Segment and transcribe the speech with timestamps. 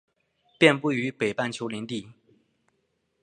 [0.57, 2.11] 遍布于北半球林地。